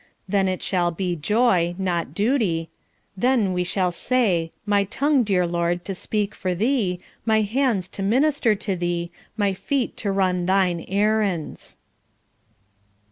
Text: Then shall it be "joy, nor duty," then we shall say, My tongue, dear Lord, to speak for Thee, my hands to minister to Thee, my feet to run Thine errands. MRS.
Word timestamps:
Then 0.27 0.57
shall 0.57 0.87
it 0.87 0.97
be 0.97 1.15
"joy, 1.15 1.75
nor 1.77 2.05
duty," 2.05 2.71
then 3.15 3.53
we 3.53 3.63
shall 3.63 3.91
say, 3.91 4.51
My 4.65 4.83
tongue, 4.83 5.21
dear 5.21 5.45
Lord, 5.45 5.85
to 5.85 5.93
speak 5.93 6.33
for 6.33 6.55
Thee, 6.55 6.99
my 7.23 7.41
hands 7.41 7.87
to 7.89 8.01
minister 8.01 8.55
to 8.55 8.75
Thee, 8.75 9.11
my 9.37 9.53
feet 9.53 9.95
to 9.97 10.11
run 10.11 10.47
Thine 10.47 10.83
errands. 10.87 11.77
MRS. 11.77 12.89